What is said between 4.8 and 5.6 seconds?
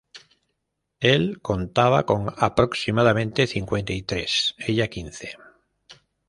quince.